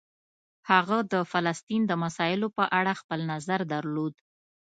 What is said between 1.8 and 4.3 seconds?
د مسایلو په اړه خپل نظر درلود.